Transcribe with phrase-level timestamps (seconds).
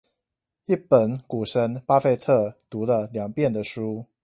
[0.65, 4.07] 一本股神巴菲特讀了兩遍的書